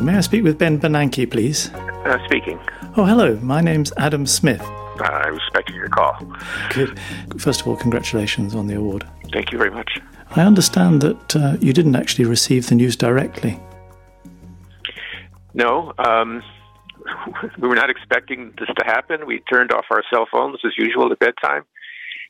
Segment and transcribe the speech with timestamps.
[0.00, 1.70] May I speak with Ben Bernanke, please?
[1.70, 2.60] Uh, speaking.
[2.96, 3.36] Oh, hello.
[3.42, 4.60] My name's Adam Smith.
[4.60, 6.16] Uh, I was expecting your call.
[6.70, 6.98] Good.
[7.38, 9.06] First of all, congratulations on the award.
[9.32, 9.98] Thank you very much.
[10.36, 13.58] I understand that uh, you didn't actually receive the news directly.
[15.54, 16.42] No, um,
[17.58, 19.26] we were not expecting this to happen.
[19.26, 21.64] We turned off our cell phones as usual at bedtime,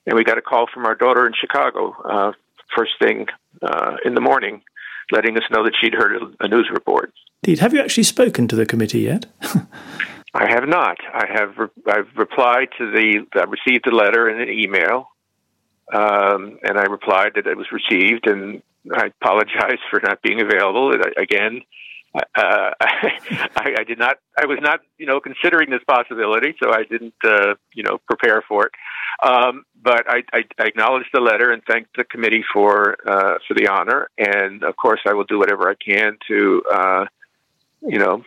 [0.07, 2.33] and we got a call from our daughter in Chicago uh,
[2.77, 3.27] first thing
[3.63, 4.63] uh, in the morning,
[5.13, 7.13] letting us know that she'd heard a news report.
[7.43, 7.61] Indeed.
[7.61, 9.27] Have you actually spoken to the committee yet?
[10.35, 10.99] I have not.
[11.15, 11.57] I have.
[11.57, 13.27] Re- I've replied to the.
[13.35, 15.09] I received a letter and an email,
[15.95, 20.93] um, and I replied that it was received, and I apologize for not being available.
[21.17, 21.63] Again,
[22.17, 24.19] uh, I, I, did not.
[24.39, 28.43] I was not, you know, considering this possibility, so I didn't, uh, you know, prepare
[28.49, 28.73] for it.
[29.23, 33.55] Um, but I, I, I acknowledged the letter and thanked the committee for uh, for
[33.55, 37.07] the honor, and of course, I will do whatever I can to, uh,
[37.81, 38.25] you know,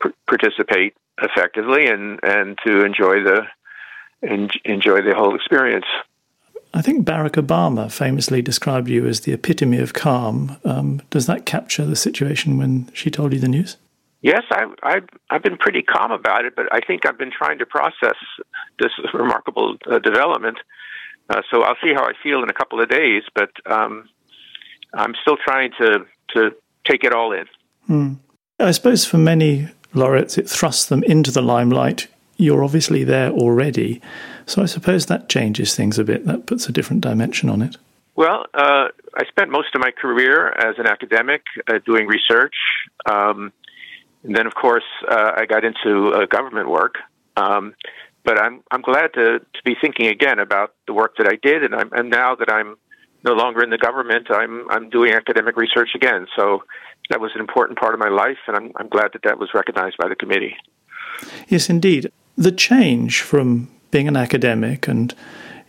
[0.00, 3.42] pr- participate effectively and and to enjoy the
[4.22, 5.86] en- enjoy the whole experience.
[6.74, 10.58] I think Barack Obama famously described you as the epitome of calm.
[10.64, 13.76] Um, does that capture the situation when she told you the news?
[14.20, 17.58] Yes, I've, I've, I've been pretty calm about it, but I think I've been trying
[17.58, 18.16] to process
[18.78, 20.58] this remarkable uh, development.
[21.30, 24.08] Uh, so I'll see how I feel in a couple of days, but um,
[24.94, 26.50] I'm still trying to to
[26.86, 27.46] take it all in.
[27.86, 28.14] Hmm.
[28.58, 32.08] I suppose for many laureates, it thrusts them into the limelight.
[32.38, 34.00] You're obviously there already.
[34.46, 36.24] So I suppose that changes things a bit.
[36.24, 37.76] That puts a different dimension on it.
[38.16, 42.54] Well, uh, I spent most of my career as an academic uh, doing research.
[43.06, 43.52] Um,
[44.24, 46.96] and then, of course, uh, I got into uh, government work.
[47.36, 47.74] Um,
[48.24, 51.62] but I'm I'm glad to, to be thinking again about the work that I did,
[51.64, 52.76] and I'm and now that I'm
[53.24, 56.26] no longer in the government, I'm I'm doing academic research again.
[56.36, 56.64] So
[57.10, 59.54] that was an important part of my life, and I'm I'm glad that that was
[59.54, 60.56] recognized by the committee.
[61.48, 62.12] Yes, indeed.
[62.38, 65.12] The change from being an academic and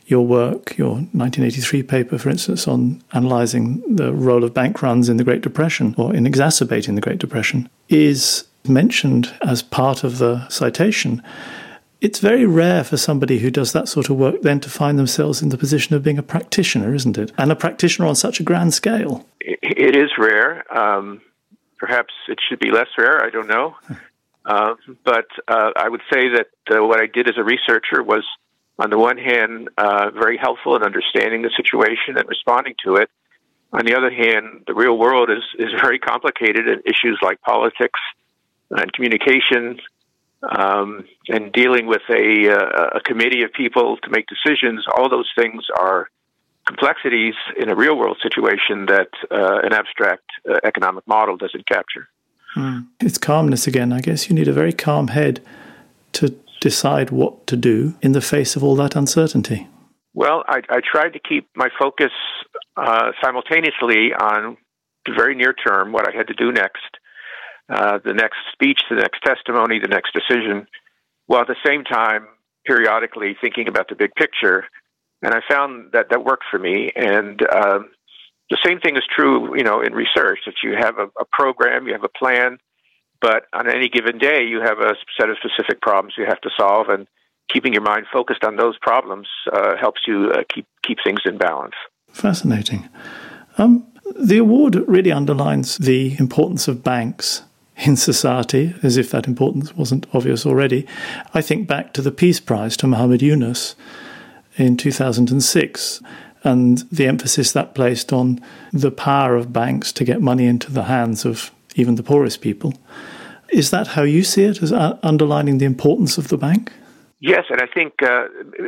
[0.06, 5.18] your work, your 1983 paper, for instance, on analyzing the role of bank runs in
[5.18, 10.48] the Great Depression or in exacerbating the Great Depression, is mentioned as part of the
[10.50, 11.24] citation.
[12.02, 15.42] It's very rare for somebody who does that sort of work then to find themselves
[15.42, 17.32] in the position of being a practitioner, isn't it?
[17.40, 19.26] And a practitioner on such a grand scale.
[19.42, 20.72] It is rare.
[20.72, 21.22] Um,
[21.80, 23.26] perhaps it should be less rare.
[23.26, 23.76] I don't know.
[24.50, 24.74] Uh,
[25.06, 28.26] but uh, I would say that uh, what I did as a researcher was,
[28.80, 33.12] on the one hand, uh, very helpful in understanding the situation and responding to it.
[33.72, 38.00] On the other hand, the real world is, is very complicated, and issues like politics
[38.72, 39.80] and communication
[40.58, 45.30] um, and dealing with a, uh, a committee of people to make decisions, all those
[45.38, 46.10] things are
[46.66, 50.26] complexities in a real world situation that an abstract
[50.64, 52.08] economic model doesn't capture.
[52.56, 52.88] Mm.
[53.00, 53.94] It's calmness again.
[53.94, 55.42] I guess you need a very calm head
[56.14, 59.68] to decide what to do in the face of all that uncertainty.
[60.14, 62.12] Well, I, I tried to keep my focus
[62.76, 64.58] uh, simultaneously on
[65.06, 66.98] the very near term, what I had to do next,
[67.70, 70.68] uh, the next speech, the next testimony, the next decision,
[71.28, 72.28] while at the same time
[72.66, 74.66] periodically thinking about the big picture.
[75.22, 76.92] And I found that that worked for me.
[76.96, 77.80] And uh,
[78.50, 81.88] the same thing is true, you know, in research that you have a, a, program,
[81.88, 82.58] you have a plan,
[83.22, 86.50] but on any given day you have a set of specific problems you have to
[86.58, 87.08] solve, and
[87.52, 91.38] keeping your mind focused on those problems uh, helps you uh, keep keep things in
[91.38, 91.76] balance.
[92.12, 92.90] Fascinating.
[93.58, 93.86] Um,
[94.20, 97.44] the award really underlines the importance of banks
[97.78, 100.86] in society, as if that importance wasn't obvious already.
[101.34, 103.76] I think back to the Peace Prize to Muhammad Yunus
[104.58, 106.02] in 2006
[106.44, 108.40] and the emphasis that placed on
[108.72, 112.74] the power of banks to get money into the hands of even the poorest people.
[113.50, 116.72] Is that how you see it as underlining the importance of the bank?
[117.20, 118.28] Yes, and I think uh,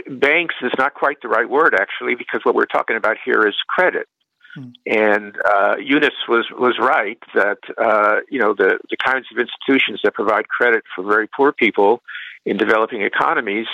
[0.09, 3.56] banks is not quite the right word actually, because what we're talking about here is
[3.70, 4.08] credit.
[4.56, 4.70] Hmm.
[4.86, 10.02] And uh, Yunus was was right that uh, you know the the kinds of institutions
[10.03, 12.02] that provide credit for very poor people
[12.46, 13.67] in developing economies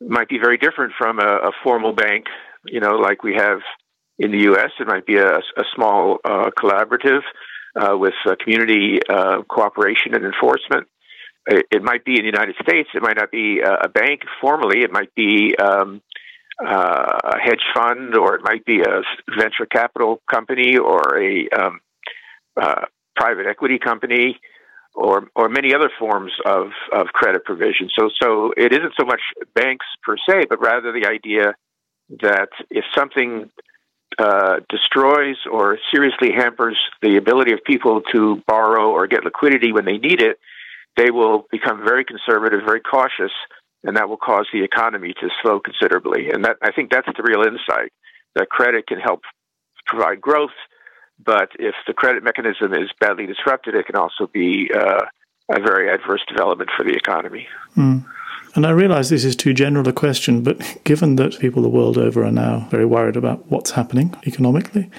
[0.00, 2.26] might be very different from a, a formal bank
[2.66, 3.60] you know, like we have
[4.18, 4.70] in the U.S.
[4.78, 7.22] It might be a, a small uh, collaborative
[7.76, 10.88] uh, with uh, community uh, cooperation and enforcement.
[11.46, 12.88] It, it, might be in the United States.
[12.94, 14.80] It might not be a bank formally.
[14.80, 16.00] It might be um,
[16.64, 19.02] uh, a hedge fund, or it might be a
[19.38, 21.80] venture capital company, or a um,
[22.56, 24.38] uh, private equity company,
[24.94, 27.90] or or many other forms of of credit provision.
[27.98, 29.20] So so it isn't so much
[29.54, 31.54] banks per se, but rather the idea
[32.20, 33.50] that if something
[34.18, 39.84] uh, destroys or seriously hampers the ability of people to borrow or get liquidity when
[39.84, 40.38] they need it,
[40.96, 43.32] they will become very conservative, very cautious,
[43.82, 46.30] and that will cause the economy to slow considerably.
[46.30, 47.92] And that I think that's the real insight
[48.34, 49.22] that credit can help
[49.86, 50.56] provide growth,
[51.22, 55.04] but if the credit mechanism is badly disrupted, it can also be uh,
[55.50, 57.46] a very adverse development for the economy.
[57.76, 58.04] Mm.
[58.54, 61.98] And I realize this is too general a question, but given that people the world
[61.98, 64.90] over are now very worried about what's happening economically,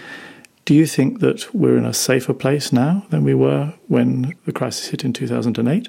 [0.66, 4.52] do you think that we're in a safer place now than we were when the
[4.52, 5.88] crisis hit in 2008?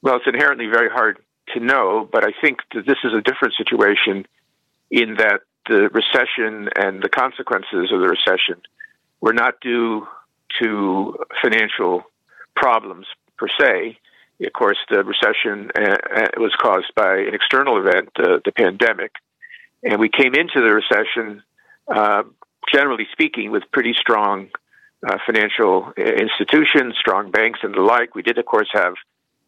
[0.00, 1.18] Well, it's inherently very hard
[1.54, 4.26] to know, but I think that this is a different situation
[4.90, 8.62] in that the recession and the consequences of the recession
[9.20, 10.06] were not due
[10.60, 12.04] to financial
[12.56, 13.98] problems per se.
[14.40, 19.12] Of course, the recession uh, uh, was caused by an external event, uh, the pandemic,
[19.84, 21.42] and we came into the recession,
[21.88, 22.24] uh,
[22.72, 24.48] generally speaking, with pretty strong
[25.06, 28.14] uh, financial institutions, strong banks, and the like.
[28.14, 28.94] We did, of course, have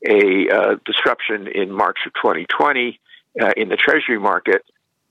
[0.06, 3.00] a uh, disruption in March of 2020
[3.56, 4.62] in the Treasury market,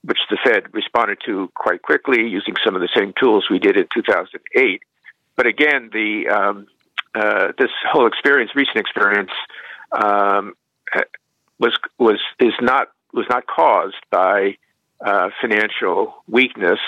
[0.03, 3.75] which the Fed responded to quite quickly using some of the same tools we did
[3.75, 4.81] in 2008.
[5.35, 6.67] But again, the um,
[7.57, 9.31] this whole experience, recent experience,
[9.93, 10.53] um,
[11.59, 14.57] was was is not was not caused by
[15.03, 16.79] uh, financial weakness.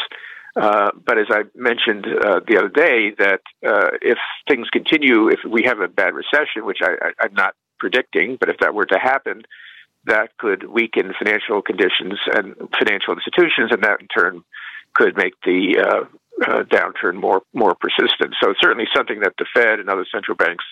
[0.56, 4.18] Uh, but as I mentioned uh, the other day, that uh, if
[4.48, 8.58] things continue, if we have a bad recession, which I, am not predicting, but if
[8.60, 9.44] that were to happen,
[10.06, 14.44] that could weaken financial conditions and financial institutions, and that in turn
[14.94, 16.06] could make the uh,
[16.48, 18.34] uh, downturn more more persistent.
[18.42, 20.64] So it's certainly something that the Fed and other central banks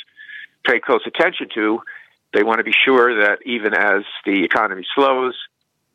[0.65, 1.81] pay close attention to
[2.33, 5.35] they want to be sure that even as the economy slows,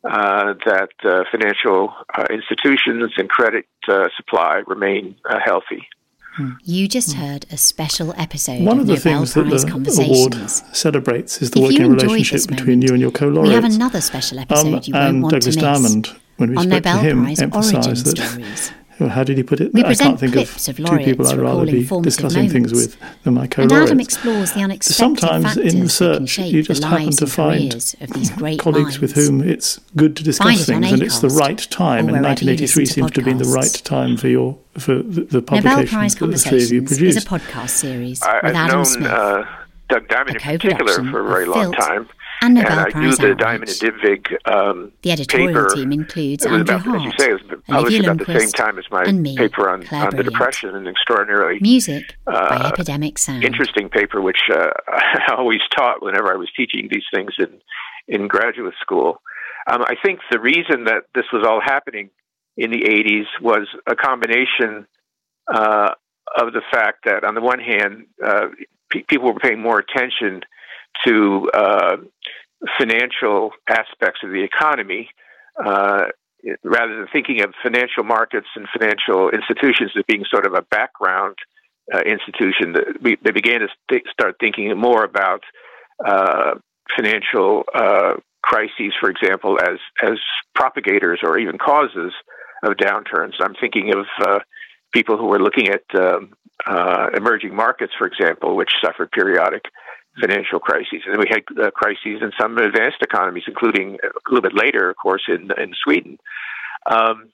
[0.03, 5.87] uh, that uh, financial uh, institutions and credit uh, supply remain uh, healthy.
[6.35, 6.51] Hmm.
[6.63, 7.21] You just hmm.
[7.21, 10.35] heard a special episode One of, the Nobel things that the award
[10.75, 13.49] celebrates is the if working relationship between you and your co-laureate.
[13.49, 15.81] We have another special episode um, you won't want Douglas to miss.
[15.81, 18.71] Diamond, when we on spoke Nobel to him, Prize emphasised that stories.
[19.07, 19.73] How did he put it?
[19.73, 23.35] We I can't think of, of two people I'd rather be discussing things with than
[23.35, 27.71] my co And Adam explores the unexpected Sometimes in research, you just happen to find
[28.59, 28.99] colleagues minds.
[28.99, 32.09] with whom it's good to discuss things, and it's the right time.
[32.09, 36.15] And 1983 seems to have been the right time for your for the, the publications
[36.15, 37.17] that the three of you produced.
[37.17, 39.11] is a podcast series I, with I've Adam known, Smith.
[39.11, 39.45] Uh,
[39.87, 42.07] Doug Diamond in particular for a very long time
[42.41, 45.75] and Nobel and I Prize the Diamond and Dybvig um, The editorial paper.
[45.75, 48.79] team includes Andrew about, Hart, as you say, it was published about the same time
[48.79, 53.43] as my me, paper on, on the depression, an extraordinarily Music by uh, Epidemic Sound.
[53.43, 57.61] interesting paper, which uh, I always taught whenever I was teaching these things in
[58.07, 59.21] in graduate school.
[59.67, 62.09] Um, I think the reason that this was all happening
[62.57, 64.87] in the 80s was a combination
[65.47, 65.93] uh,
[66.37, 68.47] of the fact that, on the one hand, uh,
[68.89, 70.41] pe- people were paying more attention
[71.05, 71.97] to uh,
[72.77, 75.09] financial aspects of the economy.
[75.63, 76.05] Uh,
[76.63, 81.35] rather than thinking of financial markets and financial institutions as being sort of a background
[81.93, 85.41] uh, institution, they began to st- start thinking more about
[86.05, 86.55] uh,
[86.95, 90.17] financial uh, crises, for example, as as
[90.55, 92.13] propagators or even causes
[92.63, 93.33] of downturns.
[93.41, 94.39] I'm thinking of uh,
[94.93, 96.33] people who were looking at um,
[96.65, 99.63] uh, emerging markets, for example, which suffered periodic
[100.19, 101.01] financial crises.
[101.05, 104.95] And we had uh, crises in some advanced economies, including a little bit later, of
[104.97, 106.17] course, in, in Sweden.
[106.89, 107.31] Um,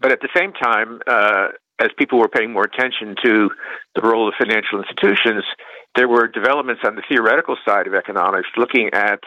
[0.00, 3.50] but at the same time, uh, as people were paying more attention to
[3.94, 5.44] the role of financial institutions,
[5.94, 9.20] there were developments on the theoretical side of economics looking at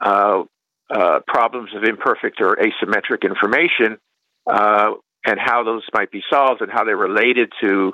[0.00, 0.42] uh,
[0.90, 3.98] uh, problems of imperfect or asymmetric information
[4.46, 4.92] uh,
[5.24, 7.92] and how those might be solved and how they're related to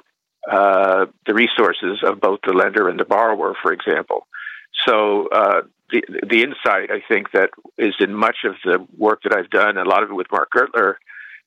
[0.51, 4.27] uh, the resources of both the lender and the borrower, for example.
[4.87, 9.37] So uh, the the insight I think that is in much of the work that
[9.37, 10.95] I've done, a lot of it with Mark Gertler,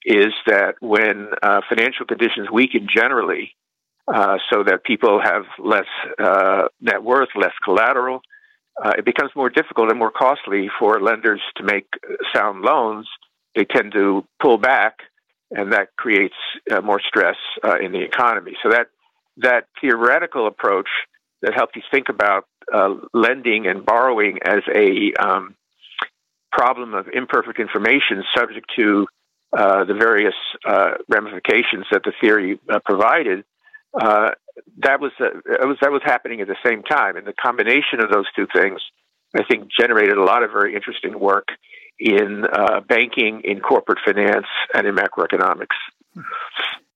[0.06, 3.56] is that when uh, financial conditions weaken generally,
[4.08, 5.88] uh, so that people have less
[6.20, 8.22] uh, net worth, less collateral,
[8.98, 11.88] it becomes more difficult and more costly for lenders to make
[12.34, 13.08] sound loans.
[13.56, 15.00] They tend to pull back
[15.52, 16.36] and that creates
[16.72, 18.54] uh, more stress uh, in the economy.
[18.64, 18.88] So that
[19.38, 20.88] that theoretical approach
[21.42, 25.56] that helps you think about uh, lending and borrowing as a um,
[26.52, 29.06] problem of imperfect information subject to
[29.56, 30.34] uh, the various
[30.66, 33.44] uh, ramifications that the theory uh, provided.
[33.94, 38.26] that was, was that was happening at the same time, and the combination of those
[38.36, 38.80] two things,
[39.36, 41.50] I think, generated a lot of very interesting work
[42.00, 45.76] in uh, banking, in corporate finance, and in macroeconomics.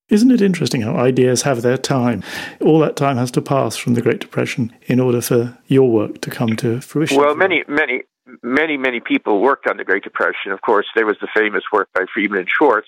[0.10, 2.24] Isn't it interesting how ideas have their time?
[2.62, 6.22] All that time has to pass from the Great Depression in order for your work
[6.22, 7.18] to come to fruition.
[7.18, 8.01] Well, many, many,
[8.41, 10.51] many, many people worked on the Great Depression.
[10.51, 12.88] Of course, there was the famous work by Friedman and Schwartz,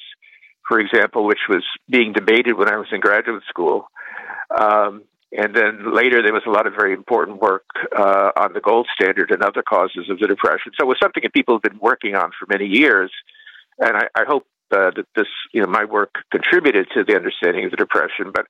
[0.68, 3.88] for example, which was being debated when I was in graduate school.
[4.60, 7.66] Um, and then later, there was a lot of very important work
[7.98, 10.74] uh, on the gold standard and other causes of the Depression.
[10.78, 13.12] So it was something that people have been working on for many years.
[13.80, 17.66] And I, I hope uh, that this, you know, my work contributed to the understanding
[17.66, 18.32] of the Depression.
[18.34, 18.46] But,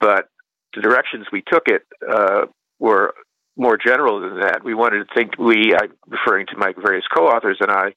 [0.00, 0.28] but
[0.74, 2.46] the directions we took it uh,
[2.78, 3.14] were
[3.56, 4.64] more general than that.
[4.64, 7.94] We wanted to think, we, I'm referring to my various co authors and I,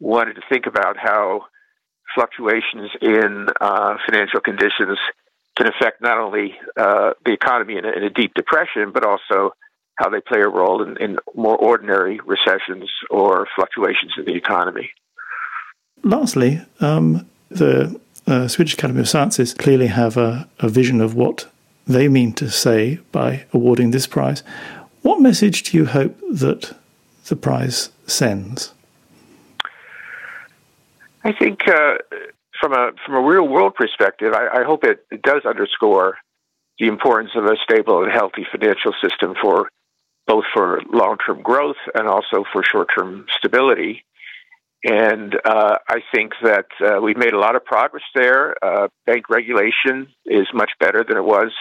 [0.00, 1.42] wanted to think about how
[2.14, 4.98] fluctuations in uh, financial conditions
[5.56, 9.54] can affect not only uh, the economy in a, in a, deep depression, but also
[9.96, 14.90] how they play a role in, in more ordinary recessions or fluctuations in the economy.
[16.02, 21.48] Lastly, um, the uh, Swedish Academy of Sciences clearly have a, a vision of what
[21.86, 24.42] they mean to say by awarding this prize.
[25.02, 26.76] What message do you hope that
[27.28, 28.72] the prize sends?
[31.24, 31.94] I think uh,
[32.66, 36.16] from a from a real world perspective, I, I hope it, it, does underscore
[36.78, 39.68] the importance of a stable and healthy financial system for
[40.26, 44.04] both for long term growth and also for short term stability.
[44.84, 48.54] And uh, I think that uh, we've made a lot of progress there.
[48.62, 51.52] Uh, bank regulation is much better than it was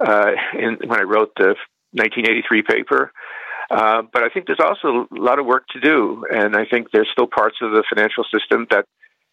[0.00, 1.54] uh, in, when I wrote the
[1.92, 3.12] 1983 paper.
[3.70, 6.88] Uh, but I think there's also a lot of work to do, and I think
[6.92, 8.84] there's still parts of the financial system that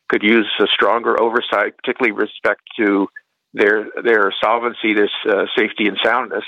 [0.10, 3.08] could use a stronger oversight, particularly with respect to
[3.54, 6.44] their their solvency, their uh, safety and soundness.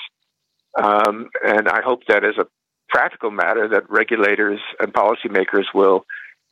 [0.82, 2.48] Um, and I hope that as a
[2.90, 6.06] practical matter, that regulators and policymakers will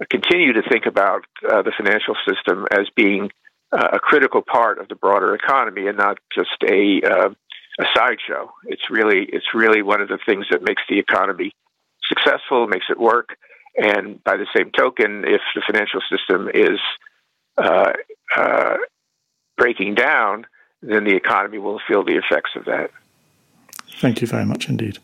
[0.09, 3.29] continue to think about uh, the financial system as being
[3.71, 7.29] uh, a critical part of the broader economy and not just a uh,
[7.79, 8.51] a sideshow.
[8.65, 11.51] It's really it's really one of the things that makes the economy
[12.07, 13.37] successful, makes it work.
[13.79, 16.79] And by the same token, if the financial system is
[17.57, 17.93] uh,
[18.35, 18.77] uh,
[19.57, 20.45] breaking down,
[20.81, 22.91] then the economy will feel the effects of that.
[23.99, 24.99] Thank you very much indeed.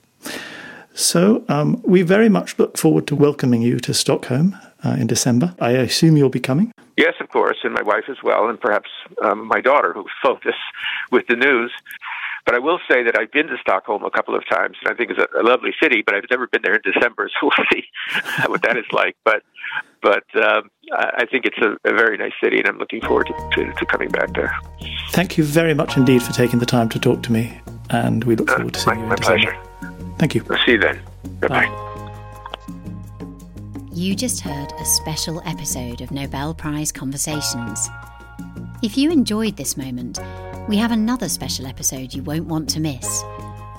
[0.94, 5.54] So, um, we very much look forward to welcoming you to Stockholm uh, in December.
[5.60, 6.72] I assume you'll be coming.
[6.98, 8.90] Yes, of course, and my wife as well, and perhaps
[9.22, 10.54] um, my daughter, who phoned us
[11.12, 11.72] with the news.
[12.46, 14.96] But I will say that I've been to Stockholm a couple of times, and I
[14.96, 16.04] think it's a, a lovely city.
[16.06, 17.84] But I've never been there in December, so we'll see
[18.48, 19.16] what that is like.
[19.24, 19.44] But
[20.02, 23.50] but um, I think it's a, a, very nice city, and I'm looking forward to,
[23.56, 24.56] to, to, coming back there.
[25.10, 27.60] Thank you very much indeed for taking the time to talk to me,
[27.90, 29.08] and we look uh, forward to seeing uh, you.
[29.08, 29.58] My, in my pleasure.
[30.20, 30.46] Thank you.
[30.50, 31.02] I'll see you then.
[31.40, 31.66] Goodbye.
[31.66, 31.86] Bye.
[33.92, 37.90] You just heard a special episode of Nobel Prize Conversations.
[38.84, 40.20] If you enjoyed this moment,
[40.68, 43.24] we have another special episode you won't want to miss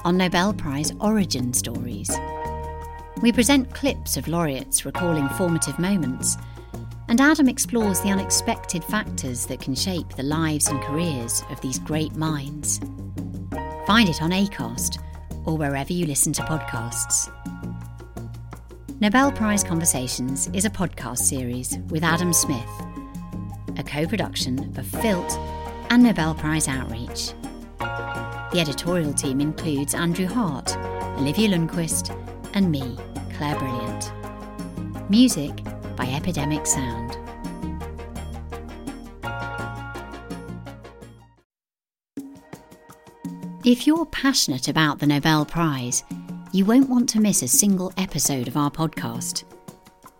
[0.04, 2.08] on Nobel Prize origin stories.
[3.22, 6.36] We present clips of laureates recalling formative moments,
[7.08, 11.80] and Adam explores the unexpected factors that can shape the lives and careers of these
[11.80, 12.78] great minds.
[13.86, 15.02] Find it on ACAST
[15.44, 17.32] or wherever you listen to podcasts.
[19.00, 22.70] Nobel Prize Conversations is a podcast series with Adam Smith,
[23.76, 25.36] a co production of Filt
[25.90, 27.32] and Nobel Prize Outreach.
[27.78, 30.76] The editorial team includes Andrew Hart,
[31.18, 32.10] Olivia Lundqvist,
[32.54, 32.96] and me,
[33.36, 34.12] Clare Brilliant.
[35.10, 35.52] Music
[35.96, 37.16] by Epidemic Sound.
[43.64, 46.04] If you're passionate about the Nobel Prize,
[46.52, 49.44] you won't want to miss a single episode of our podcast.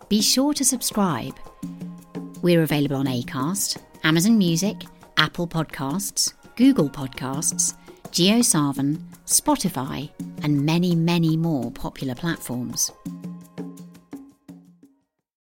[0.08, 1.36] Be sure to subscribe.
[2.42, 4.76] We're available on Acast, Amazon Music,
[5.18, 7.74] Apple Podcasts, Google Podcasts,
[8.10, 10.10] JioSaavn, Spotify,
[10.42, 12.92] and many, many more popular platforms.